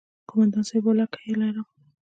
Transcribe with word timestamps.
کومندان 0.29 0.63
صايب 0.69 0.83
ولله 0.85 1.07
که 1.13 1.19
يې 1.27 1.33
لرم. 1.41 1.67